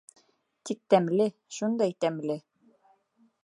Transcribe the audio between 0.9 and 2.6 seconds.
тәмле, шундай тәмле.